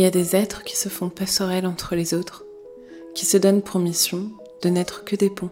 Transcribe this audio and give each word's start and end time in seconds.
Il 0.00 0.04
y 0.04 0.06
a 0.06 0.10
des 0.10 0.34
êtres 0.34 0.64
qui 0.64 0.78
se 0.78 0.88
font 0.88 1.10
passerelles 1.10 1.66
entre 1.66 1.94
les 1.94 2.14
autres, 2.14 2.46
qui 3.14 3.26
se 3.26 3.36
donnent 3.36 3.60
pour 3.60 3.80
mission 3.80 4.30
de 4.62 4.70
n'être 4.70 5.04
que 5.04 5.14
des 5.14 5.28
ponts, 5.28 5.50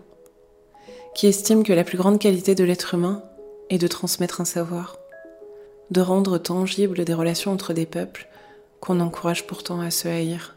qui 1.15 1.27
estiment 1.27 1.63
que 1.63 1.75
la 1.75 1.85
plus 1.85 1.99
grande 1.99 2.19
qualité 2.19 2.55
de 2.55 2.65
l'être 2.65 2.95
humain 2.95 3.23
est 3.69 3.77
de 3.77 3.87
transmettre 3.87 4.41
un 4.41 4.47
savoir, 4.47 4.97
de 5.91 6.01
rendre 6.01 6.39
tangibles 6.39 7.05
des 7.05 7.13
relations 7.13 7.53
entre 7.53 7.75
des 7.75 7.85
peuples 7.85 8.27
qu'on 8.81 9.01
encourage 9.01 9.47
pourtant 9.47 9.83
à 9.83 9.91
se 9.91 10.09
haïr, 10.09 10.57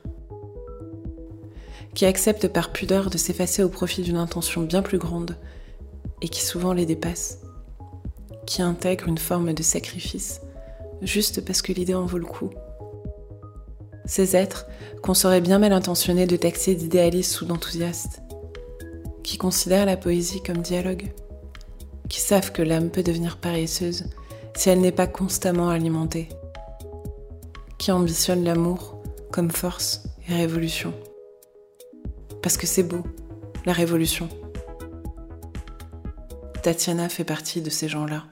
qui 1.94 2.06
acceptent 2.06 2.48
par 2.48 2.72
pudeur 2.72 3.10
de 3.10 3.18
s'effacer 3.18 3.62
au 3.62 3.68
profit 3.68 4.04
d'une 4.04 4.16
intention 4.16 4.62
bien 4.62 4.84
plus 4.84 5.00
grande 5.00 5.36
et 6.22 6.30
qui 6.30 6.46
souvent 6.46 6.72
les 6.72 6.86
dépasse, 6.86 7.40
qui 8.46 8.62
intègrent 8.62 9.10
une 9.10 9.18
forme 9.18 9.52
de 9.52 9.64
sacrifice 9.64 10.40
juste 11.02 11.44
parce 11.44 11.62
que 11.62 11.74
l'idée 11.74 11.94
en 11.96 12.06
vaut 12.06 12.20
le 12.20 12.26
coup 12.26 12.52
ces 14.06 14.36
êtres 14.36 14.68
qu'on 15.02 15.14
serait 15.14 15.42
bien 15.42 15.60
mal 15.60 15.74
intentionnés 15.74 16.28
de 16.28 16.36
taxer 16.36 16.76
d'idéalistes 16.76 17.42
ou 17.42 17.46
d'enthousiastes, 17.46 18.22
qui 19.24 19.38
considèrent 19.38 19.86
la 19.86 19.98
poésie 19.98 20.42
comme 20.42 20.62
dialogue, 20.62 21.12
qui 22.10 22.20
savent 22.20 22.52
que 22.52 22.62
l'âme 22.62 22.90
peut 22.90 23.04
devenir 23.04 23.38
paresseuse 23.38 24.06
si 24.56 24.70
elle 24.70 24.82
n'est 24.82 24.92
pas 24.92 25.08
constamment 25.08 25.70
alimentée, 25.70 26.30
qui 27.78 27.92
ambitionnent 27.92 28.44
l'amour 28.44 29.02
comme 29.32 29.52
force 29.52 30.04
et 30.30 30.34
révolution. 30.34 30.94
Parce 32.42 32.58
que 32.58 32.68
c'est 32.68 32.84
beau, 32.84 33.04
la 33.66 33.74
révolution. 33.74 34.28
Tatiana 36.62 37.10
fait 37.10 37.24
partie 37.24 37.62
de 37.62 37.72
ces 37.72 37.88
gens-là. 37.88 38.24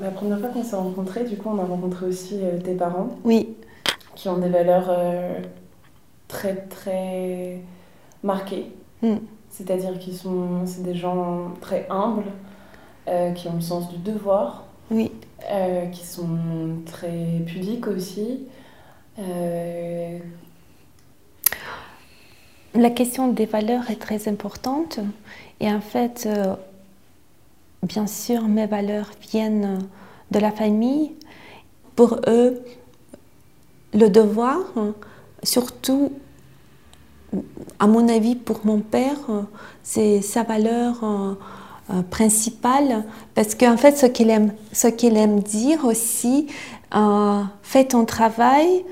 La 0.00 0.10
première 0.10 0.40
fois 0.40 0.48
qu'on 0.48 0.64
s'est 0.64 0.76
rencontrés, 0.76 1.24
du 1.24 1.36
coup, 1.36 1.50
on 1.50 1.58
a 1.58 1.64
rencontré 1.78 2.06
aussi 2.06 2.38
euh, 2.42 2.58
tes 2.58 2.74
parents. 2.74 3.10
Oui. 3.24 3.56
Qui 4.14 4.28
ont 4.28 4.38
des 4.38 4.48
valeurs 4.48 4.88
euh, 4.88 5.40
très, 6.26 6.56
très 6.56 7.60
marquées. 8.22 8.72
Mm. 9.02 9.16
C'est-à-dire 9.50 9.98
qu'ils 9.98 10.16
sont 10.16 10.66
c'est 10.66 10.82
des 10.82 10.94
gens 10.94 11.52
très 11.60 11.86
humbles, 11.88 12.30
euh, 13.08 13.32
qui 13.32 13.48
ont 13.48 13.54
le 13.54 13.60
sens 13.60 13.88
du 13.88 13.98
devoir. 13.98 14.64
Oui. 14.90 15.12
qui 15.92 16.06
sont 16.06 16.38
très 16.86 17.42
pudiques 17.46 17.86
aussi. 17.88 18.46
La 22.74 22.90
question 22.90 23.28
des 23.28 23.44
valeurs 23.44 23.90
est 23.90 24.00
très 24.00 24.28
importante. 24.28 24.98
Et 25.60 25.70
en 25.70 25.82
fait, 25.82 26.26
bien 27.82 28.06
sûr, 28.06 28.48
mes 28.48 28.66
valeurs 28.66 29.10
viennent 29.30 29.78
de 30.30 30.38
la 30.38 30.50
famille. 30.50 31.12
Pour 31.98 32.20
eux, 32.28 32.62
le 33.92 34.06
devoir, 34.06 34.60
surtout, 35.42 36.12
à 37.80 37.88
mon 37.88 38.08
avis, 38.08 38.36
pour 38.36 38.60
mon 38.62 38.78
père, 38.78 39.16
c'est 39.82 40.22
sa 40.22 40.44
valeur 40.44 41.02
euh, 41.02 42.02
principale, 42.08 43.02
parce 43.34 43.56
qu'en 43.56 43.76
fait, 43.76 43.98
ce 43.98 44.06
qu'il 44.06 44.30
aime, 44.30 44.52
ce 44.72 44.86
aime 44.86 45.40
dire 45.40 45.84
aussi, 45.84 46.46
euh, 46.94 47.42
fais 47.62 47.86
ton 47.86 48.04
travail 48.04 48.84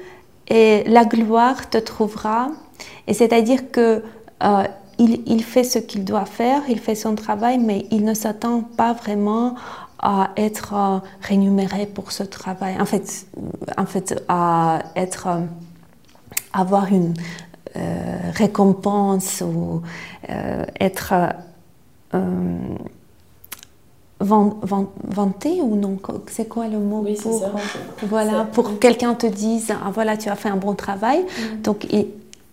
et 0.49 0.83
la 0.89 1.05
gloire 1.05 1.71
te 1.71 1.79
trouvera. 1.79 2.49
Et 3.07 3.15
c'est-à-dire 3.15 3.71
que 3.71 4.03
euh, 4.43 4.65
il, 4.99 5.45
fait 5.45 5.63
ce 5.63 5.79
qu'il 5.79 6.05
doit 6.05 6.25
faire, 6.25 6.63
il 6.69 6.81
fait 6.81 6.97
son 6.97 7.15
travail, 7.15 7.59
mais 7.59 7.87
il 7.93 8.05
ne 8.05 8.15
s'attend 8.15 8.63
pas 8.63 8.95
vraiment 8.95 9.55
à 9.99 10.31
être 10.37 10.75
euh, 10.75 10.99
rémunéré 11.21 11.87
pour 11.87 12.13
ce 12.13 12.23
travail. 12.23 12.77
En 12.81 12.85
fait, 12.85 13.27
en 13.77 13.87
fait 13.87 14.23
à 14.29 14.81
être, 14.95 15.27
euh, 15.27 15.41
avoir 16.53 16.93
une 16.93 17.15
euh, 17.77 18.19
récompense 18.35 19.43
ou 19.43 19.83
être 20.81 21.15
vanté 24.19 25.61
ou 25.61 25.77
non? 25.77 25.99
C'est 26.29 26.49
quoi 26.49 26.69
le 26.69 26.79
mot 26.79 27.07
pour 27.23 27.51
voilà 28.09 28.45
pour 28.45 28.79
quelqu'un 28.79 29.15
te 29.15 29.27
dise 29.27 29.71
ah 29.71 29.91
voilà 29.93 30.17
tu 30.17 30.31
as 30.31 30.37
fait 30.37 30.49
un 30.49 30.57
bon 30.57 30.75
travail 30.75 31.21
mm. 31.21 31.61
donc 31.61 31.87
il, 31.91 32.07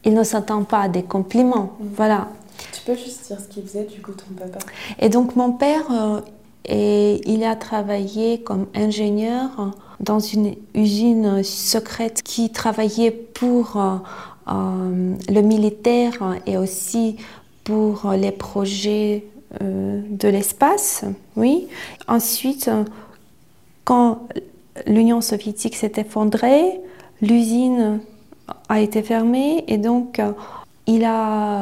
il 0.04 0.14
ne 0.14 0.24
s'attend 0.24 0.64
pas 0.66 0.82
à 0.82 0.88
des 0.90 1.04
compliments. 1.04 1.78
Mm. 1.80 1.86
Voilà. 1.96 2.28
Tu 2.74 2.82
peux 2.82 2.96
juste 2.96 3.28
dire 3.28 3.40
ce 3.40 3.48
qu'il 3.48 3.64
faisait 3.64 3.86
du 3.86 4.02
coup 4.02 4.12
ton 4.12 4.26
papa 4.38 4.60
Et 5.00 5.08
donc 5.08 5.38
mon 5.38 5.54
père, 5.54 5.84
et 6.66 7.22
il 7.30 7.44
a 7.44 7.56
travaillé 7.56 8.42
comme 8.42 8.68
ingénieur 8.74 9.72
dans 10.00 10.20
une 10.20 10.56
usine 10.74 11.44
secrète 11.44 12.24
qui 12.24 12.52
travaillait 12.52 13.12
pour 13.12 13.78
euh, 13.78 13.96
euh, 14.48 15.16
le 15.30 15.42
militaire 15.42 16.38
et 16.46 16.58
aussi 16.58 17.18
pour 17.64 18.12
les 18.12 18.32
projets 18.32 19.26
de 19.62 20.28
l'espace. 20.28 21.06
Oui. 21.36 21.68
Ensuite, 22.08 22.72
quand 23.84 24.28
l'Union 24.88 25.22
soviétique 25.22 25.76
s'est 25.76 25.94
effondrée, 25.98 26.80
l'usine 27.22 28.00
a 28.70 28.80
été 28.82 29.02
fermé 29.02 29.64
et 29.68 29.78
donc 29.78 30.20
euh, 30.20 30.34
il 30.88 31.04
a 31.06 31.62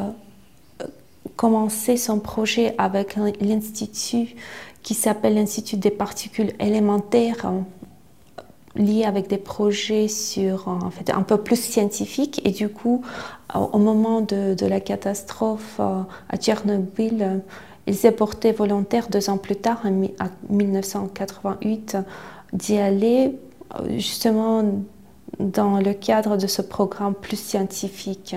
euh, 0.81 0.88
commencé 1.35 1.97
son 1.97 2.19
projet 2.19 2.73
avec 2.78 3.16
l'institut 3.39 4.35
qui 4.84 4.94
s'appelle 4.94 5.36
l'Institut 5.36 5.78
des 5.78 5.92
particules 5.92 6.53
élémentaires 6.59 7.46
euh, 7.46 7.59
lié 8.75 9.03
avec 9.03 9.28
des 9.28 9.38
projets 9.38 10.08
sur 10.08 10.68
en 10.69 10.90
fait 10.92 11.09
un 11.09 11.24
peu 11.24 11.38
plus 11.38 11.59
scientifiques. 11.59 12.42
Et 12.46 12.52
du 12.52 12.69
coup 12.69 13.03
au 13.53 13.78
moment 13.80 14.22
de, 14.22 14.53
de 14.53 14.66
la 14.66 14.80
catastrophe 14.80 15.80
à 15.81 16.38
Tchernobyl 16.38 17.42
il 17.88 17.96
s'est 17.96 18.12
porté 18.12 18.53
volontaire 18.53 19.09
deux 19.09 19.30
ans 19.30 19.38
plus 19.38 19.58
tard 19.58 19.81
en 19.84 19.92
1988 20.50 21.98
d'y 22.53 22.78
aller 22.78 23.38
justement 23.98 24.63
dans 25.40 25.80
le 25.80 25.94
cadre 25.94 26.38
de 26.38 26.48
ce 26.48 26.62
programme 26.62 27.16
plus 27.16 27.40
scientifique 27.40 28.36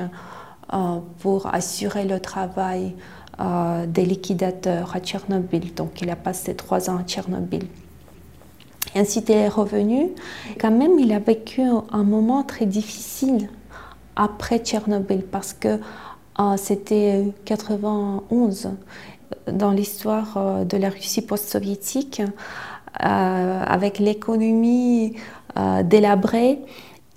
euh, 0.72 0.98
pour 1.20 1.52
assurer 1.54 2.04
le 2.04 2.20
travail 2.20 2.94
euh, 3.40 3.86
des 3.86 4.04
liquidateurs 4.04 4.94
à 4.94 5.00
Tchernobyl. 5.00 5.74
Donc 5.74 6.00
il 6.00 6.10
a 6.10 6.16
passé 6.16 6.54
trois 6.54 6.90
ans 6.90 6.98
à 6.98 7.02
Tchernobyl. 7.02 7.64
Et 8.94 9.00
ensuite 9.00 9.28
il 9.28 9.36
est 9.36 9.48
revenu. 9.48 10.10
Quand 10.60 10.70
même, 10.70 10.98
il 10.98 11.12
a 11.12 11.18
vécu 11.18 11.62
un 11.62 12.04
moment 12.04 12.42
très 12.42 12.66
difficile 12.66 13.48
après 14.16 14.58
Tchernobyl 14.58 15.22
parce 15.22 15.52
que 15.52 15.80
euh, 16.40 16.56
c'était 16.56 17.32
91 17.44 18.70
dans 19.50 19.70
l'histoire 19.72 20.64
de 20.64 20.76
la 20.76 20.90
Russie 20.90 21.22
post-soviétique. 21.22 22.22
avec 23.00 23.98
l'économie 23.98 25.16
délabrée, 25.84 26.60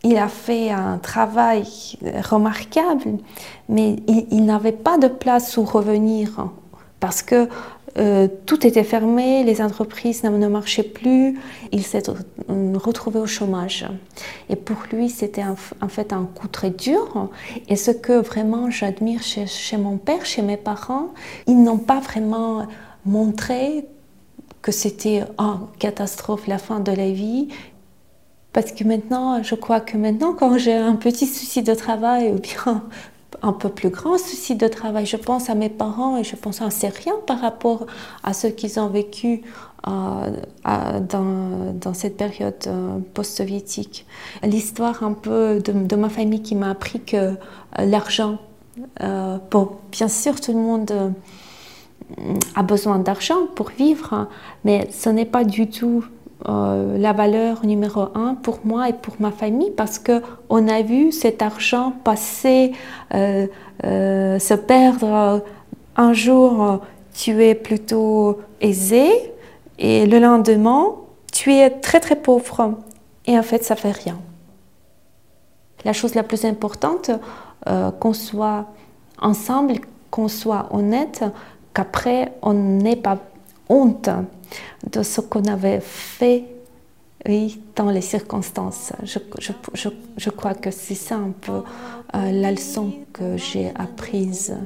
il 0.08 0.18
a 0.18 0.30
fait 0.30 0.70
un 0.70 0.98
travail 0.98 1.66
remarquable, 2.24 3.18
mais 3.68 3.98
il, 4.08 4.46
n'avait 4.46 4.72
pas 4.72 4.98
de 4.98 5.10
place 5.10 5.58
où 5.58 5.64
revenir 5.64 6.48
parce 7.02 7.22
que 7.22 7.50
euh, 7.98 8.28
tout 8.46 8.66
était 8.66 8.86
fermé, 8.86 9.44
les 9.44 9.62
entreprises 9.62 10.24
ne 10.24 10.48
marchaient 10.48 10.84
plus, 10.84 11.38
il 11.74 11.84
s'est 11.84 12.04
retrouvé 12.48 13.20
au 13.20 13.26
chômage. 13.26 13.86
Et 14.50 14.56
pour 14.56 14.78
lui, 14.94 15.10
c'était 15.10 15.44
en 15.44 15.88
fait 15.90 16.14
un 16.14 16.24
coup 16.24 16.48
très 16.48 16.70
dur. 16.70 17.30
Et 17.68 17.76
ce 17.76 17.92
que 17.92 18.14
vraiment 18.14 18.70
j'admire 18.70 19.24
chez, 19.24 19.46
chez, 19.46 19.78
mon 19.78 19.98
père, 19.98 20.26
chez 20.26 20.42
mes 20.42 20.58
parents, 20.58 21.10
ils 21.48 21.62
n'ont 21.62 21.80
pas 21.80 22.00
vraiment 22.00 22.68
montré 23.06 23.86
que 24.62 24.72
c'était 24.72 25.24
une 25.38 25.58
catastrophe, 25.80 26.48
la 26.48 26.60
fin 26.60 26.80
de 26.80 26.92
la 26.92 27.12
vie. 27.12 27.50
Parce 28.58 28.72
que 28.72 28.84
maintenant, 28.84 29.44
je 29.44 29.54
crois 29.54 29.80
que 29.82 29.98
maintenant, 29.98 30.34
quand 30.34 30.58
j'ai 30.58 30.74
un 30.74 30.96
petit 30.96 31.28
souci 31.28 31.62
de 31.62 31.76
travail 31.76 32.32
ou 32.32 32.40
bien 32.40 32.84
un 33.44 33.54
peu 33.54 33.70
plus 33.70 33.92
grand 33.92 34.18
souci 34.18 34.56
de 34.56 34.68
travail, 34.68 35.06
je 35.06 35.16
pense 35.16 35.52
à 35.52 35.54
mes 35.54 35.70
parents 35.70 36.18
et 36.18 36.24
je 36.24 36.36
pense 36.36 36.60
à 36.64 36.72
c'est 36.72 36.88
rien 36.88 37.14
par 37.28 37.40
rapport 37.40 37.86
à 38.24 38.34
ce 38.34 38.48
qu'ils 38.48 38.80
ont 38.80 38.88
vécu 38.88 39.44
euh, 39.88 40.32
dans, 41.02 41.94
cette 41.94 42.18
période 42.18 42.56
euh, 42.66 42.98
post-soviétique. 43.14 44.08
L'histoire 44.42 45.04
un 45.04 45.14
peu 45.14 45.62
de, 45.64 45.96
ma 45.96 46.10
famille 46.10 46.42
qui 46.42 46.56
m'a 46.56 46.72
appris 46.72 47.00
que 47.00 47.16
euh, 47.16 47.36
l'argent, 47.78 48.40
bon, 49.52 49.70
bien 49.92 50.08
sûr, 50.08 50.42
tout 50.42 50.54
le 50.54 50.58
monde 50.58 51.14
a 52.56 52.64
besoin 52.64 52.98
d'argent 52.98 53.46
pour 53.54 53.70
vivre, 53.70 54.28
mais 54.66 54.90
ce 54.92 55.10
n'est 55.10 55.26
pas 55.26 55.44
du 55.44 55.70
tout 55.70 56.04
euh, 56.48 57.00
la 57.00 57.14
valeur 57.14 57.66
numéro 57.66 58.10
un 58.14 58.36
pour 58.36 58.60
moi 58.64 58.90
et 58.90 58.94
pour 58.94 59.16
ma 59.20 59.32
famille 59.32 59.72
parce 59.72 59.98
que 59.98 60.22
on 60.50 60.68
a 60.68 60.84
vu 60.84 61.12
cet 61.12 61.42
argent 61.42 61.94
passer, 62.04 62.74
euh, 63.14 63.48
euh, 63.84 64.38
se 64.38 64.54
perdre. 64.54 65.44
Un 65.96 66.14
jour, 66.14 66.82
tu 67.14 67.44
es 67.44 67.56
plutôt 67.56 68.40
aisé 68.62 69.10
et 69.80 70.06
le 70.06 70.20
lendemain, 70.20 70.94
tu 71.34 71.54
es 71.54 71.72
très 71.72 72.00
très 72.00 72.16
pauvre 72.16 72.76
et 73.26 73.38
en 73.38 73.44
fait, 73.44 73.64
ça 73.64 73.76
fait 73.76 73.92
rien. 73.92 74.20
La 75.86 75.94
chose 75.94 76.14
la 76.14 76.24
plus 76.24 76.46
importante, 76.46 77.10
qu'on 78.00 78.14
soit 78.14 78.66
ensemble, 79.20 79.74
qu'on 80.12 80.28
soit 80.28 80.68
honnête, 80.72 81.24
qu'après 81.74 82.32
on 82.44 82.54
n'ait 82.54 82.96
pas 82.96 83.18
honte 83.70 84.10
de 84.91 85.03
ce 85.03 85.21
qu'on 85.21 85.45
avait 85.45 85.81
fait 85.81 86.45
oui, 87.27 87.63
dans 87.77 87.91
les 87.91 88.01
circonstances. 88.01 88.93
Je, 89.05 89.19
je, 89.39 89.53
je, 89.75 89.89
je 90.17 90.31
crois 90.31 90.55
que 90.55 90.71
c'est 90.71 90.97
ça 90.97 91.17
un 91.17 91.31
peu 91.31 91.63
euh, 92.15 92.33
la 92.33 92.51
leçon 92.51 92.93
que 93.13 93.37
j'ai 93.37 93.71
apprise. 93.77 94.57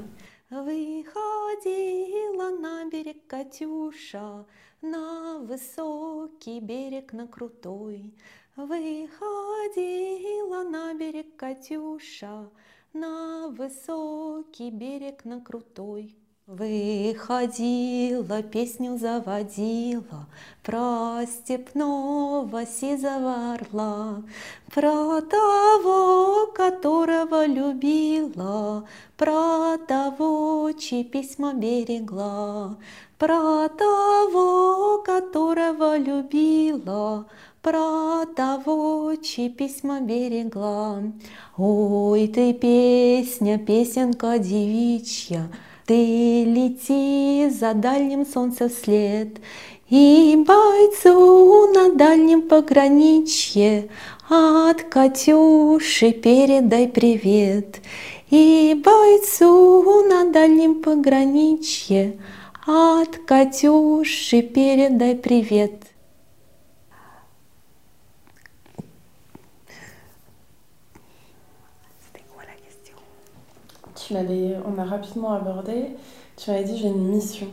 Выходила 0.50 2.50
на 2.60 2.88
берег 2.88 3.26
Катюша, 3.26 4.46
на 4.80 5.40
высокий 5.40 6.60
берег, 6.60 7.12
на 7.12 7.26
крутой. 7.26 8.14
Выходила 8.56 10.62
на 10.64 10.94
берег 10.94 11.36
Катюша, 11.36 12.48
на 12.94 13.48
высокий 13.48 14.70
берег, 14.70 15.24
на 15.24 15.40
крутой. 15.40 16.16
Выходила, 16.57 18.43
песню 18.43 18.97
заводила 18.97 20.27
Про 20.63 21.21
степного 21.25 22.65
сизого 22.65 23.53
орла, 23.53 24.21
Про 24.73 25.21
того, 25.21 26.47
которого 26.47 27.45
любила, 27.45 28.85
Про 29.15 29.77
того, 29.77 30.73
чьи 30.73 31.05
письма 31.05 31.53
берегла, 31.53 32.75
Про 33.17 33.69
того, 33.69 35.01
которого 35.05 35.97
любила, 35.97 37.27
про 37.61 38.25
того, 38.35 39.15
чьи 39.21 39.47
письма 39.49 40.01
берегла. 40.01 41.01
Ой, 41.55 42.27
ты 42.27 42.53
песня, 42.53 43.59
песенка 43.59 44.39
девичья, 44.39 45.47
ты 45.91 46.45
лети 46.45 47.49
за 47.49 47.73
дальним 47.73 48.25
солнцем 48.25 48.69
вслед, 48.69 49.27
И 49.89 50.41
бойцу 50.47 51.67
на 51.73 51.93
дальнем 51.93 52.43
пограничье 52.43 53.89
От 54.29 54.83
Катюши 54.83 56.13
передай 56.13 56.87
привет. 56.87 57.81
И 58.29 58.81
бойцу 58.81 60.03
на 60.07 60.31
дальнем 60.31 60.81
пограничье 60.81 62.15
От 62.65 63.17
Катюши 63.27 64.43
передай 64.43 65.15
привет. 65.17 65.90
On 74.65 74.77
a 74.79 74.83
rapidement 74.83 75.33
abordé, 75.33 75.87
tu 76.37 76.51
m'avais 76.51 76.63
dit 76.63 76.77
j'ai 76.77 76.87
une 76.87 77.07
mission. 77.07 77.47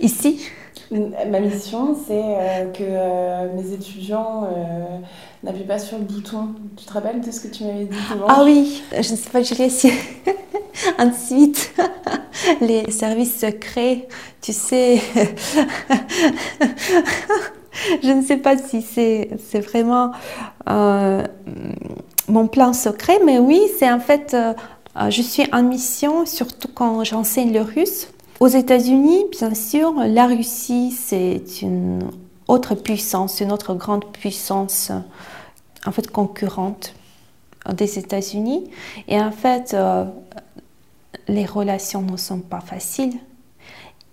Ici? 0.00 0.40
Ma 0.90 1.40
mission, 1.40 1.96
c'est 2.06 2.22
euh, 2.22 2.70
que 2.70 2.82
euh, 2.82 3.54
mes 3.54 3.72
étudiants 3.72 4.44
euh, 4.44 4.98
n'appuient 5.42 5.64
pas 5.64 5.78
sur 5.78 5.96
le 5.98 6.04
bouton. 6.04 6.48
Tu 6.76 6.84
te 6.84 6.92
rappelles 6.92 7.22
de 7.22 7.30
ce 7.30 7.40
que 7.40 7.48
tu 7.48 7.64
m'avais 7.64 7.86
dit 7.86 7.96
Ah 8.28 8.42
oui, 8.44 8.82
je 8.92 8.98
ne 8.98 9.02
sais 9.16 9.30
pas, 9.30 9.42
je 9.42 9.54
l'ai 9.54 9.70
Ensuite, 10.98 11.74
les 12.60 12.90
services 12.90 13.38
secrets, 13.38 14.08
tu 14.40 14.52
sais, 14.52 15.00
je 18.02 18.10
ne 18.10 18.22
sais 18.22 18.36
pas 18.36 18.58
si 18.58 18.82
c'est 18.82 19.30
vraiment 19.60 20.12
mon 22.28 22.48
plan 22.48 22.72
secret, 22.72 23.20
mais 23.24 23.38
oui, 23.38 23.60
c'est 23.78 23.90
en 23.90 24.00
fait 24.00 24.34
euh, 24.34 24.54
je 24.96 25.22
suis 25.22 25.44
en 25.52 25.62
mission, 25.62 26.26
surtout 26.26 26.68
quand 26.72 27.04
j'enseigne 27.04 27.52
le 27.52 27.62
russe. 27.62 28.08
Aux 28.40 28.48
États-Unis, 28.48 29.24
bien 29.30 29.54
sûr, 29.54 29.94
la 29.94 30.26
Russie, 30.26 30.90
c'est 30.90 31.62
une 31.62 32.10
autre 32.48 32.74
puissance, 32.74 33.40
une 33.40 33.52
autre 33.52 33.74
grande 33.74 34.04
puissance, 34.12 34.90
en 35.86 35.92
fait, 35.92 36.10
concurrente 36.10 36.94
des 37.72 37.98
États-Unis. 37.98 38.70
Et 39.08 39.20
en 39.20 39.30
fait, 39.30 39.74
euh, 39.74 40.04
les 41.28 41.46
relations 41.46 42.02
ne 42.02 42.16
sont 42.16 42.40
pas 42.40 42.60
faciles. 42.60 43.16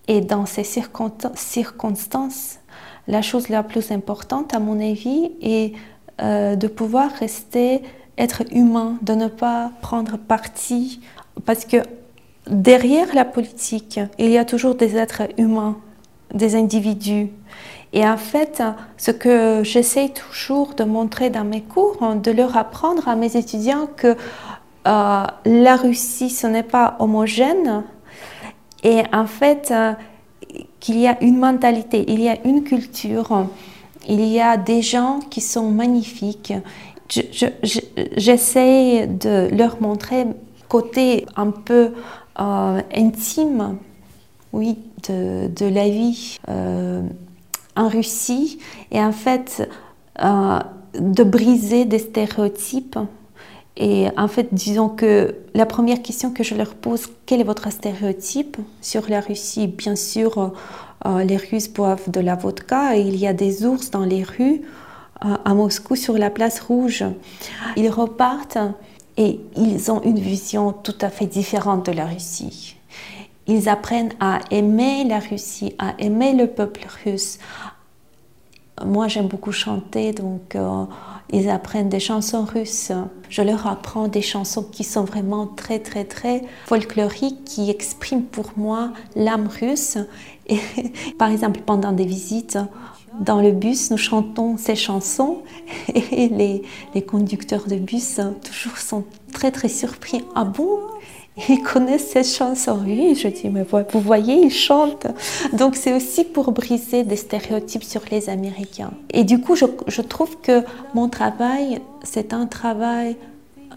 Et 0.07 0.21
dans 0.21 0.45
ces 0.45 0.63
circonstances, 0.63 2.59
la 3.07 3.21
chose 3.21 3.49
la 3.49 3.63
plus 3.63 3.91
importante, 3.91 4.53
à 4.53 4.59
mon 4.59 4.79
avis, 4.79 5.31
est 5.41 5.73
euh, 6.21 6.55
de 6.55 6.67
pouvoir 6.67 7.11
rester 7.11 7.81
être 8.19 8.43
humain, 8.51 8.97
de 9.01 9.13
ne 9.13 9.27
pas 9.27 9.71
prendre 9.81 10.17
parti, 10.17 11.01
parce 11.45 11.65
que 11.65 11.77
derrière 12.47 13.15
la 13.15 13.25
politique, 13.25 13.99
il 14.19 14.29
y 14.29 14.37
a 14.37 14.45
toujours 14.45 14.75
des 14.75 14.97
êtres 14.97 15.23
humains, 15.37 15.77
des 16.33 16.55
individus. 16.55 17.29
Et 17.93 18.07
en 18.07 18.17
fait, 18.17 18.61
ce 18.97 19.09
que 19.11 19.63
j'essaie 19.63 20.09
toujours 20.09 20.75
de 20.75 20.83
montrer 20.83 21.29
dans 21.31 21.43
mes 21.43 21.61
cours, 21.61 21.97
de 22.15 22.31
leur 22.31 22.55
apprendre 22.55 23.07
à 23.07 23.15
mes 23.15 23.35
étudiants 23.35 23.87
que 23.95 24.15
euh, 24.87 25.23
la 25.45 25.75
Russie, 25.75 26.29
ce 26.29 26.45
n'est 26.45 26.63
pas 26.63 26.97
homogène, 26.99 27.83
et 28.83 29.03
en 29.11 29.25
fait, 29.25 29.71
euh, 29.71 29.93
qu'il 30.79 30.99
y 30.99 31.07
a 31.07 31.21
une 31.21 31.37
mentalité, 31.37 32.05
il 32.07 32.21
y 32.21 32.29
a 32.29 32.37
une 32.45 32.63
culture, 32.63 33.47
il 34.07 34.25
y 34.25 34.39
a 34.39 34.57
des 34.57 34.81
gens 34.81 35.19
qui 35.29 35.41
sont 35.41 35.69
magnifiques, 35.69 36.53
j'essaie 38.15 39.07
de 39.07 39.49
leur 39.55 39.81
montrer 39.81 40.25
côté 40.67 41.25
un 41.35 41.51
peu 41.51 41.91
euh, 42.39 42.81
intime, 42.95 43.77
oui, 44.53 44.77
de, 45.07 45.47
de 45.47 45.65
la 45.65 45.89
vie 45.89 46.37
euh, 46.47 47.01
en 47.75 47.89
Russie. 47.89 48.59
Et 48.91 48.99
en 48.99 49.11
fait 49.11 49.67
euh, 50.23 50.59
de 50.97 51.23
briser 51.23 51.85
des 51.85 51.99
stéréotypes. 51.99 52.99
Et 53.81 54.07
en 54.17 54.27
fait, 54.27 54.53
disons 54.53 54.89
que 54.89 55.35
la 55.53 55.65
première 55.65 56.01
question 56.01 56.31
que 56.31 56.43
je 56.43 56.53
leur 56.53 56.75
pose, 56.75 57.07
quel 57.25 57.39
est 57.39 57.45
votre 57.45 57.71
stéréotype 57.71 58.57
sur 58.81 59.09
la 59.09 59.21
Russie? 59.21 59.67
Bien 59.67 59.95
sûr, 59.95 60.51
les 61.05 61.37
Russes 61.37 61.69
boivent 61.69 62.09
de 62.11 62.19
la 62.19 62.35
vodka 62.35 62.97
et 62.97 63.01
il 63.01 63.15
y 63.15 63.25
a 63.25 63.31
des 63.31 63.65
ours 63.65 63.89
dans 63.89 64.03
les 64.03 64.23
rues 64.23 64.63
à 65.21 65.53
Moscou 65.53 65.95
sur 65.95 66.17
la 66.17 66.29
place 66.29 66.59
rouge. 66.59 67.03
Ils 67.75 67.89
repartent 67.89 68.57
et 69.17 69.39
ils 69.57 69.91
ont 69.91 70.01
une 70.03 70.19
vision 70.19 70.71
tout 70.71 70.95
à 71.01 71.09
fait 71.09 71.25
différente 71.25 71.85
de 71.85 71.91
la 71.91 72.05
Russie. 72.05 72.77
Ils 73.47 73.67
apprennent 73.67 74.13
à 74.19 74.39
aimer 74.51 75.03
la 75.03 75.19
Russie, 75.19 75.73
à 75.79 75.93
aimer 75.99 76.33
le 76.33 76.47
peuple 76.47 76.85
russe. 77.03 77.39
Moi, 78.85 79.07
j'aime 79.07 79.27
beaucoup 79.27 79.51
chanter, 79.51 80.13
donc 80.13 80.55
euh, 80.55 80.85
ils 81.33 81.49
apprennent 81.49 81.89
des 81.89 81.99
chansons 81.99 82.45
russes. 82.45 82.91
Je 83.27 83.41
leur 83.41 83.67
apprends 83.67 84.07
des 84.07 84.21
chansons 84.21 84.63
qui 84.63 84.83
sont 84.83 85.03
vraiment 85.03 85.47
très, 85.47 85.79
très, 85.79 86.05
très 86.05 86.43
folkloriques, 86.67 87.43
qui 87.43 87.69
expriment 87.69 88.23
pour 88.23 88.51
moi 88.55 88.91
l'âme 89.15 89.47
russe. 89.47 89.97
Par 91.17 91.29
exemple, 91.29 91.61
pendant 91.65 91.91
des 91.91 92.05
visites, 92.05 92.57
dans 93.19 93.41
le 93.41 93.51
bus, 93.51 93.91
nous 93.91 93.97
chantons 93.97 94.57
ces 94.57 94.75
chansons 94.75 95.39
et 95.93 96.29
les, 96.29 96.63
les 96.95 97.01
conducteurs 97.01 97.67
de 97.67 97.75
bus 97.75 98.19
toujours 98.43 98.77
sont 98.77 99.03
très 99.33 99.51
très 99.51 99.69
surpris. 99.69 100.23
Ah 100.35 100.45
bon? 100.45 100.79
Ils 101.47 101.61
connaissent 101.61 102.09
ces 102.09 102.23
chansons. 102.23 102.79
Oui, 102.83 103.15
je 103.15 103.27
dis, 103.29 103.49
mais 103.49 103.63
vous 103.63 104.01
voyez, 104.01 104.45
ils 104.45 104.51
chantent. 104.51 105.07
Donc 105.53 105.75
c'est 105.75 105.93
aussi 105.93 106.25
pour 106.25 106.51
briser 106.51 107.03
des 107.03 107.15
stéréotypes 107.15 107.83
sur 107.83 108.01
les 108.11 108.29
Américains. 108.29 108.91
Et 109.11 109.23
du 109.23 109.39
coup, 109.39 109.55
je, 109.55 109.65
je 109.87 110.01
trouve 110.01 110.37
que 110.41 110.63
mon 110.93 111.07
travail, 111.07 111.79
c'est 112.03 112.33
un 112.33 112.45
travail 112.45 113.15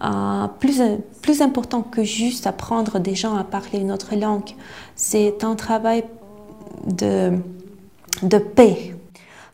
euh, 0.03 0.47
plus, 0.59 0.81
plus 1.21 1.41
important 1.41 1.81
que 1.81 2.03
juste 2.03 2.47
apprendre 2.47 2.99
des 2.99 3.15
gens 3.15 3.37
à 3.37 3.43
parler 3.43 3.79
une 3.79 3.91
autre 3.91 4.15
langue. 4.15 4.49
C'est 4.95 5.43
un 5.43 5.55
travail 5.55 6.03
de, 6.85 7.31
de 8.23 8.37
paix. 8.37 8.95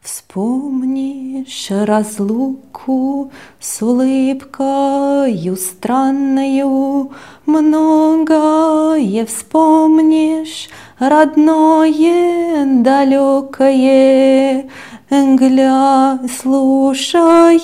Вспомнишь 0.02 1.68
разлуку 1.70 3.32
с 3.60 3.82
улыбкою 3.82 5.58
странною, 5.58 7.12
Многое 7.46 9.26
вспомнишь, 9.26 10.70
родное, 11.00 12.66
далекое, 12.84 14.70
Гля, 15.10 16.20
слушая 16.40 17.60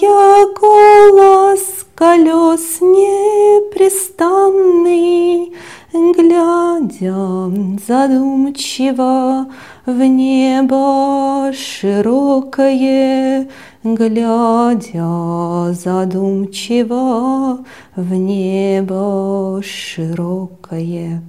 голос 0.59 1.84
колес 1.95 2.81
непрестанный, 2.81 5.53
Глядя 5.93 7.51
задумчиво 7.87 9.47
в 9.85 10.03
небо 10.03 11.53
широкое, 11.53 13.47
Глядя 13.83 15.73
задумчиво 15.73 17.63
в 17.95 18.13
небо 18.13 19.61
широкое. 19.63 21.21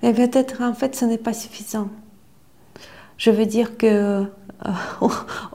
Mais 0.00 0.14
peut-être 0.14 0.62
en 0.62 0.74
fait 0.74 0.94
ce 0.94 1.04
n'est 1.04 1.18
pas 1.18 1.32
suffisant. 1.32 1.88
Je 3.22 3.30
veux 3.30 3.46
dire 3.46 3.78
que 3.78 3.86
euh, 3.86 4.24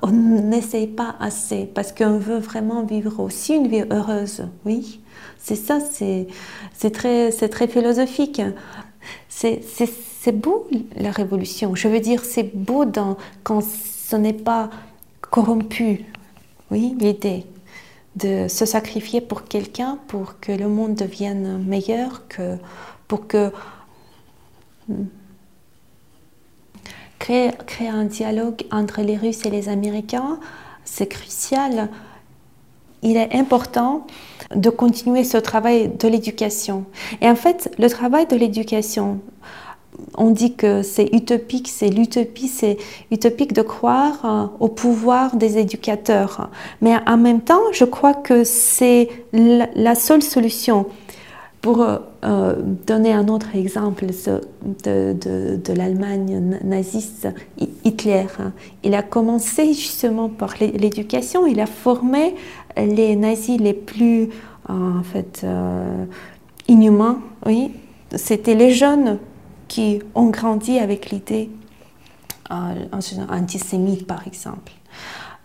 on 0.01 0.11
n'essaye 0.11 0.87
pas 0.87 1.17
assez 1.19 1.65
parce 1.65 1.91
qu'on 1.91 2.17
veut 2.17 2.37
vraiment 2.37 2.83
vivre 2.83 3.19
aussi 3.19 3.55
une 3.55 3.67
vie 3.67 3.83
heureuse. 3.91 4.47
Oui, 4.65 5.01
c'est 5.37 5.57
ça, 5.57 5.79
c'est 5.81 6.27
très, 6.91 7.29
très 7.29 7.67
philosophique. 7.67 8.41
C'est 9.27 10.31
beau 10.31 10.65
la 10.95 11.11
révolution. 11.11 11.75
Je 11.75 11.89
veux 11.89 11.99
dire, 11.99 12.23
c'est 12.23 12.55
beau 12.55 12.85
quand 13.43 13.61
ce 13.61 14.15
n'est 14.15 14.31
pas 14.31 14.69
corrompu. 15.19 16.05
Oui, 16.71 16.95
l'idée 17.01 17.43
de 18.15 18.47
se 18.47 18.65
sacrifier 18.65 19.19
pour 19.19 19.43
quelqu'un 19.43 19.99
pour 20.07 20.39
que 20.39 20.53
le 20.53 20.69
monde 20.69 20.95
devienne 20.95 21.61
meilleur, 21.65 22.29
que, 22.29 22.55
pour 23.09 23.27
que 23.27 23.51
Créer, 27.19 27.51
un 27.89 28.05
dialogue 28.05 28.63
entre 28.71 29.01
les 29.01 29.17
Russes 29.17 29.45
et 29.45 29.49
les 29.49 29.69
Américains, 29.69 30.39
c'est 30.85 31.07
crucial. 31.07 31.89
Il 33.01 33.17
est 33.17 33.35
important 33.35 34.05
de 34.55 34.69
continuer 34.69 35.23
ce 35.23 35.37
travail 35.37 35.89
de 35.89 36.07
l'éducation. 36.07 36.85
Et 37.21 37.27
en 37.29 37.35
fait, 37.35 37.73
le 37.79 37.89
travail 37.89 38.27
de 38.27 38.35
l'éducation, 38.35 39.19
on 40.15 40.29
dit 40.29 40.55
que 40.55 40.83
c'est 40.83 41.09
utopique, 41.13 41.67
c'est 41.67 41.89
l'utopie, 41.89 42.47
c'est 42.47 42.77
utopique 43.11 43.53
de 43.53 43.61
croire 43.61 44.25
euh, 44.25 44.45
au 44.59 44.67
pouvoir 44.67 45.35
des 45.35 45.57
éducateurs. 45.57 46.49
Mais 46.81 46.95
en 47.07 47.17
même 47.17 47.41
temps, 47.41 47.61
je 47.71 47.85
crois 47.85 48.13
que 48.13 48.43
c'est 48.43 49.09
la 49.33 49.95
seule 49.95 50.21
solution. 50.21 50.85
Pour 51.61 51.81
euh, 51.81 52.55
donner 52.85 53.13
un 53.13 53.27
autre 53.27 53.55
exemple 53.55 54.05
de, 54.83 55.73
l'Allemagne 55.73 56.59
naziste, 56.63 57.27
Hitler, 57.83 58.27
hein. 58.39 58.53
il 58.83 58.93
a 58.95 59.01
commencé 59.01 59.73
justement 59.73 60.29
par 60.29 60.53
l'éducation, 60.59 61.45
il 61.45 61.59
a 61.59 61.65
formé 61.65 62.35
les 62.77 63.15
nazis 63.15 63.59
les 63.59 63.73
plus 63.73 64.29
en 64.69 65.03
fait 65.03 65.41
euh, 65.43 66.05
inhumains. 66.67 67.19
Oui, 67.45 67.71
c'était 68.15 68.55
les 68.55 68.71
jeunes 68.71 69.17
qui 69.67 69.99
ont 70.15 70.29
grandi 70.29 70.79
avec 70.79 71.09
l'idée 71.09 71.49
euh, 72.51 73.25
antisémite, 73.29 74.07
par 74.07 74.25
exemple. 74.25 74.71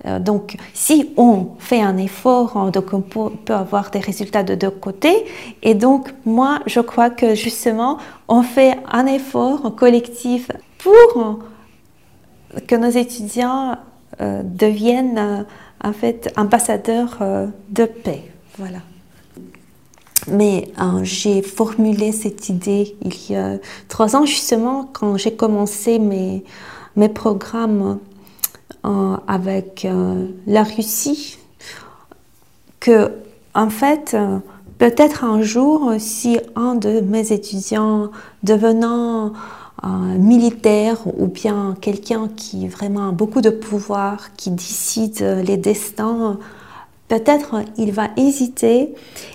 Euh, 0.07 0.19
donc, 0.19 0.57
si 0.75 1.11
on 1.17 1.49
fait 1.59 1.81
un 1.81 1.97
effort, 1.97 2.57
hein, 2.57 2.73
on 2.93 3.01
peut 3.01 3.55
avoir 3.55 3.91
des 3.91 4.01
résultats 4.01 4.43
de 4.43 4.55
deux 4.55 4.71
côtés. 4.71 5.25
Et 5.63 5.75
donc, 5.75 6.13
moi, 6.25 6.61
je 6.67 6.81
crois 6.81 7.11
que 7.11 7.35
justement, 7.35 7.99
on 8.29 8.43
fait 8.43 8.79
un 8.91 9.07
effort 9.07 9.75
collectif 9.77 10.51
pour 10.79 11.39
que 12.67 12.75
nos 12.75 12.91
étudiants 12.91 13.77
euh, 14.21 14.43
deviennent 14.45 15.19
euh, 15.19 15.43
en 15.85 15.93
fait 15.93 16.33
ambassadeurs 16.37 17.19
de 17.71 17.85
paix. 17.85 18.25
Voilà. 18.59 18.79
Mais 20.29 20.69
j'ai 21.03 21.43
formulé 21.43 22.13
cette 22.13 22.49
idée 22.49 22.95
il 23.03 23.33
y 23.33 23.35
a 23.35 23.59
trois 23.89 24.15
ans, 24.15 24.25
justement, 24.25 24.89
quand 24.93 25.17
j'ai 25.17 25.35
commencé 25.35 25.99
mes, 25.99 26.45
mes 26.95 27.09
programmes 27.09 27.99
euh, 28.85 29.17
avec 29.29 29.85
euh, 29.85 30.27
la 30.49 30.65
Russie 30.65 31.39
que, 32.81 33.13
en 33.55 33.71
fait, 33.71 34.15
euh, 34.15 34.39
peut-être 34.79 35.23
un 35.23 35.41
jour, 35.41 35.93
si 35.99 36.41
un 36.57 36.75
de 36.75 37.01
mes 37.01 37.33
étudiants 37.33 38.11
devenant 38.43 39.33
militaire 40.17 40.99
ou 41.19 41.27
bien 41.27 41.75
quelqu'un 41.81 42.29
qui 42.37 42.69
vraiment 42.69 43.09
a 43.09 43.13
beaucoup 43.13 43.41
de 43.41 43.51
pouvoir, 43.51 44.35
qui 44.37 44.51
décide 44.51 45.21
les 45.45 45.57
destins, 45.57 46.39
peut-être 47.09 47.63
il 47.77 47.91
va 47.91 48.09
hésiter 48.17 48.95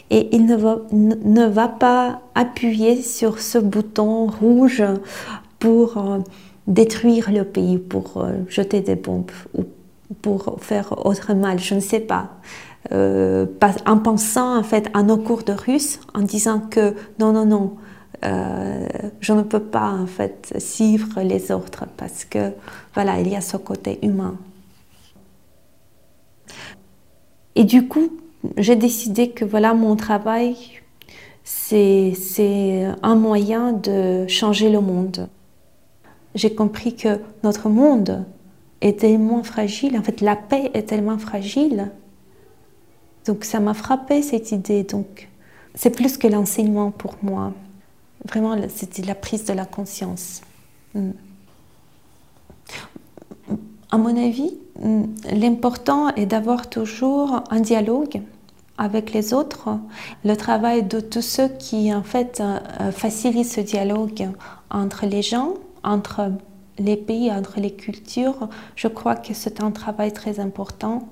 et 0.10 0.34
il 0.34 0.46
ne 0.46 0.56
va, 0.56 0.80
ne 0.94 1.46
va 1.46 1.68
pas 1.68 2.22
appuyer 2.34 3.02
sur 3.02 3.40
ce 3.40 3.58
bouton 3.58 4.28
rouge 4.28 4.84
pour 5.60 6.02
détruire 6.68 7.32
le 7.32 7.46
pays 7.46 7.78
pour 7.78 8.18
euh, 8.18 8.34
jeter 8.50 8.82
des 8.82 8.96
bombes 8.96 9.32
ou 9.58 9.64
pour 10.22 10.58
faire 10.62 11.06
autre 11.06 11.34
mal, 11.34 11.60
je 11.60 11.76
ne 11.76 11.80
sais 11.80 12.00
pas. 12.00 12.30
Euh, 12.92 13.46
en 13.86 13.98
pensant 13.98 14.58
en 14.58 14.64
fait 14.64 14.90
à 14.94 15.04
nos 15.04 15.18
cours 15.18 15.44
de 15.44 15.54
russe, 15.54 16.00
en 16.14 16.22
disant 16.22 16.60
que 16.60 16.94
non, 17.20 17.34
non, 17.34 17.46
non, 17.46 17.76
euh, 18.24 18.88
je 19.20 19.34
ne 19.34 19.42
peux 19.42 19.60
pas 19.60 19.92
en 19.92 20.06
fait 20.06 20.54
suivre 20.60 21.22
les 21.22 21.52
autres 21.52 21.86
parce 21.98 22.26
que 22.26 22.52
voilà, 22.94 23.20
il 23.20 23.28
y 23.30 23.36
a 23.36 23.42
ce 23.42 23.58
côté 23.58 24.00
humain. 24.02 24.36
Et 27.56 27.64
du 27.64 27.88
coup, 27.88 28.10
j'ai 28.58 28.76
décidé 28.76 29.32
que 29.32 29.44
voilà, 29.44 29.74
mon 29.74 29.96
travail, 29.96 30.56
c'est 31.44 32.14
un 33.02 33.16
moyen 33.16 33.74
de 33.74 34.28
changer 34.28 34.70
le 34.70 34.80
monde 34.80 35.28
j'ai 36.36 36.54
compris 36.54 36.96
que 36.96 37.20
notre 37.44 37.70
monde 37.70 38.26
est 38.82 39.00
tellement 39.00 39.44
fragile, 39.44 39.98
en 39.98 40.04
fait 40.04 40.22
la 40.22 40.36
paix 40.36 40.72
est 40.74 40.84
tellement 40.84 41.18
fragile. 41.18 41.92
Donc 43.26 43.44
ça 43.44 43.60
m'a 43.60 43.74
frappé 43.74 44.22
cette 44.22 44.52
idée. 44.52 44.84
Donc 44.84 45.28
c'est 45.76 45.90
plus 45.90 46.18
que 46.18 46.28
l'enseignement 46.28 46.92
pour 46.92 47.16
moi. 47.22 47.54
Vraiment, 48.26 48.56
c'était 48.74 49.04
la 49.04 49.16
prise 49.16 49.46
de 49.46 49.54
la 49.54 49.66
conscience. 49.66 50.42
Hmm. 50.96 51.12
À 53.92 53.98
mon 53.98 54.18
avis, 54.18 54.58
hmm, 54.82 55.04
l'important 55.32 56.10
est 56.16 56.26
d'avoir 56.26 56.70
toujours 56.70 57.44
un 57.50 57.60
dialogue 57.60 58.22
avec 58.78 59.14
les 59.14 59.34
autres, 59.34 59.70
le 60.24 60.36
travail 60.36 60.84
de 60.84 61.00
tous 61.00 61.22
ceux 61.22 61.48
qui 61.48 61.94
en 61.94 62.04
fait 62.04 62.42
euh, 62.42 62.92
facilitent 62.92 63.48
ce 63.48 63.62
dialogue 63.62 64.30
entre 64.70 65.06
les 65.06 65.22
gens, 65.22 65.54
entre 65.84 66.32
les 66.80 66.98
pays, 66.98 67.32
entre 67.32 67.60
les 67.60 67.72
cultures, 67.72 68.50
je 68.76 68.88
crois 68.88 69.16
que 69.16 69.34
c'est 69.34 69.62
un 69.62 69.72
travail 69.72 70.12
très 70.14 70.40
important. 70.40 71.08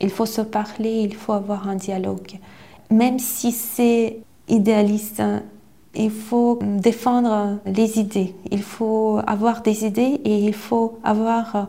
Il 0.00 0.10
faut 0.10 0.26
se 0.26 0.40
parler, 0.40 1.00
il 1.02 1.14
faut 1.14 1.32
avoir 1.32 1.68
un 1.68 1.74
dialogue. 1.74 2.38
Même 2.90 3.18
si 3.18 3.52
c'est 3.52 4.18
idéaliste, 4.48 5.22
il 5.94 6.10
faut 6.10 6.58
défendre 6.62 7.58
les 7.64 7.98
idées. 7.98 8.34
Il 8.50 8.62
faut 8.62 9.20
avoir 9.26 9.62
des 9.62 9.84
idées 9.84 10.20
et 10.24 10.38
il 10.44 10.54
faut 10.54 10.98
avoir 11.02 11.68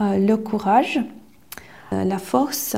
euh, 0.00 0.18
le 0.18 0.36
courage, 0.36 1.00
euh, 1.92 2.04
la 2.04 2.18
force 2.18 2.76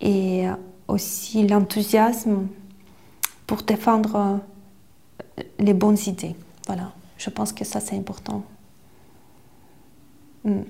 et 0.00 0.44
aussi 0.88 1.46
l'enthousiasme 1.46 2.46
pour 3.46 3.62
défendre 3.62 4.40
les 5.58 5.74
bonnes 5.74 5.98
idées. 6.06 6.36
Voilà. 6.66 6.92
Je 7.18 7.30
pense 7.30 7.52
que 7.52 7.64
ça, 7.64 7.80
c'est 7.80 7.96
important. 7.96 8.42
Hmm. 10.44 10.62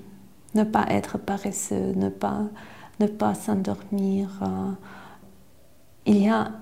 Ne 0.55 0.65
pas 0.65 0.87
être 0.89 1.19
paresseux, 1.19 1.93
ne 1.97 2.09
pas, 2.09 3.35
s'endormir. 3.35 4.31
Euh. 4.43 4.73
Il 6.07 6.23
y 6.23 6.29
a 6.29 6.53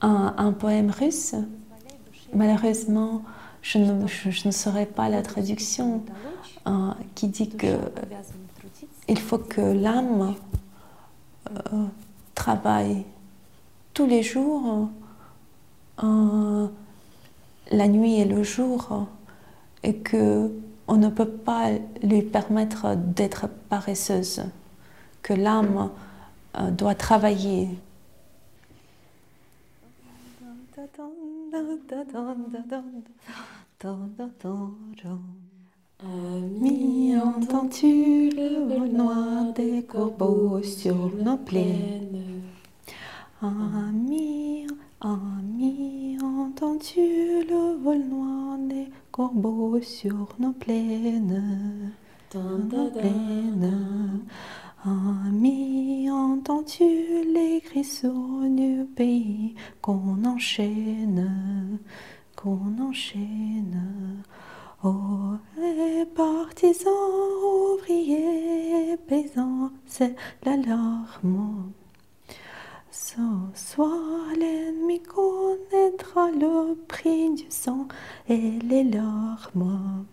un, 0.00 0.52
poème 0.52 0.90
russe, 0.90 1.34
malheureusement, 2.32 3.22
je 3.60 3.78
ne, 3.78 4.06
je, 4.06 4.46
ne 4.46 4.52
saurais 4.52 4.86
pas 4.86 5.08
la 5.08 5.22
traduction, 5.22 6.02
euh, 6.66 6.92
qui 7.14 7.28
dit 7.28 7.50
que 7.50 7.76
il 9.08 9.18
faut 9.18 9.38
que 9.38 9.60
l'âme 9.60 10.34
euh, 11.50 11.84
travaille 12.34 13.04
tous 13.92 14.06
les 14.06 14.22
jours 14.22 14.88
la 17.70 17.88
nuit 17.88 18.20
et 18.20 18.24
le 18.24 18.42
jour 18.42 19.06
et 19.82 19.96
que 19.96 20.50
on 20.88 20.96
ne 20.96 21.08
peut 21.08 21.28
pas 21.28 21.70
lui 22.02 22.22
permettre 22.22 22.96
d'être 22.96 23.48
paresseuse, 23.68 24.42
que 25.22 25.32
l'âme 25.32 25.90
euh, 26.58 26.70
doit 26.72 26.96
travailler. 26.96 27.68
Ami, 36.02 37.16
entends-tu 37.16 38.30
le 38.30 39.52
des 39.52 39.82
corbeaux 39.84 40.62
sur 40.62 41.14
nos 41.16 41.36
plaines? 41.36 42.42
Ami, 43.42 44.66
ami, 45.00 46.18
entends-tu 46.22 47.00
le 47.00 47.82
vol 47.82 48.00
noir 48.00 48.58
des 48.58 48.88
corbeaux 49.10 49.80
sur 49.80 50.28
nos 50.38 50.52
plaines? 50.52 51.92
Dans 52.32 52.58
nos 52.58 52.90
plaines. 52.90 54.20
Ami, 54.84 56.10
entends-tu 56.10 56.84
les 57.32 57.62
crissons 57.62 58.54
du 58.54 58.84
pays 58.94 59.54
qu'on 59.80 60.22
enchaîne, 60.24 61.78
qu'on 62.36 62.78
enchaîne? 62.80 64.22
Oh, 64.82 65.34
les 65.58 66.06
partisans, 66.06 66.92
ouvriers, 67.74 68.96
paysans, 69.06 69.70
c'est 69.84 70.16
connaîtra 77.60 77.72
le 77.72 77.86
prix 77.86 77.86
du 77.86 77.88
sang 77.88 77.88
et 78.28 78.58
les 78.66 78.84
larmes. 78.84 80.06